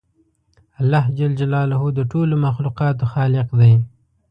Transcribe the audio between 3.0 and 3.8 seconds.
خالق دی